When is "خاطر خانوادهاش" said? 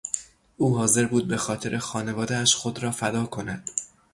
1.37-2.55